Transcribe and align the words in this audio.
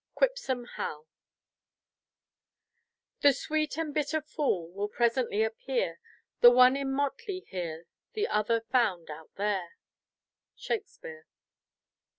QUIPSOME 0.15 0.65
HAL 0.77 1.07
"The 3.21 3.33
sweet 3.33 3.77
and 3.77 3.93
bitter 3.93 4.19
fool 4.19 4.71
Will 4.71 4.87
presently 4.89 5.43
appear, 5.43 5.99
The 6.39 6.49
one 6.49 6.75
in 6.75 6.91
motley 6.91 7.45
here 7.47 7.85
The 8.13 8.27
other 8.27 8.61
found 8.61 9.11
out 9.11 9.29
there." 9.35 9.73
Shakespeare. 10.55 11.27